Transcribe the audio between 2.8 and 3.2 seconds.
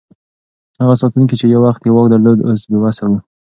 وسه و.